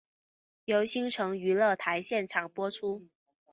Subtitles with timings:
[0.65, 3.05] 由新城娱乐台现场播出。